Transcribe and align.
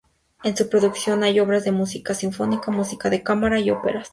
En 0.43 0.57
su 0.57 0.67
producción 0.67 1.21
hay 1.23 1.39
obras 1.39 1.63
de 1.63 1.71
música 1.71 2.15
sinfónica, 2.15 2.71
música 2.71 3.11
de 3.11 3.21
cámara 3.21 3.59
y 3.59 3.69
óperas. 3.69 4.09